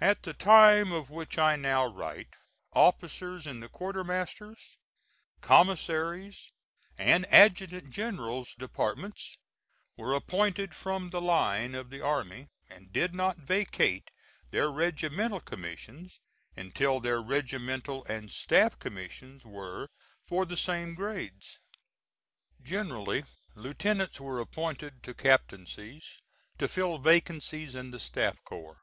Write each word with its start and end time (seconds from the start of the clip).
At 0.00 0.22
the 0.22 0.32
time 0.32 0.92
of 0.92 1.10
which 1.10 1.36
I 1.36 1.54
now 1.56 1.84
write, 1.84 2.36
officers 2.72 3.46
in 3.46 3.60
the 3.60 3.68
quartermaster's, 3.68 4.78
commissary's 5.42 6.52
and 6.96 7.26
adjutant 7.26 7.90
general's 7.90 8.54
departments 8.54 9.36
were 9.94 10.14
appointed 10.14 10.74
from 10.74 11.10
the 11.10 11.20
line 11.20 11.74
of 11.74 11.90
the 11.90 12.00
army, 12.00 12.48
and 12.70 12.94
did 12.94 13.14
not 13.14 13.36
vacate 13.36 14.10
their 14.52 14.70
regimental 14.70 15.38
commissions 15.38 16.18
until 16.56 16.98
their 16.98 17.20
regimental 17.20 18.06
and 18.06 18.30
staff 18.32 18.78
commissions 18.78 19.44
were 19.44 19.90
for 20.24 20.46
the 20.46 20.56
same 20.56 20.94
grades. 20.94 21.58
Generally 22.62 23.24
lieutenants 23.54 24.18
were 24.18 24.40
appointed 24.40 25.02
to 25.02 25.12
captaincies 25.12 26.22
to 26.56 26.68
fill 26.68 26.96
vacancies 26.96 27.74
in 27.74 27.90
the 27.90 28.00
staff 28.00 28.42
corps. 28.44 28.78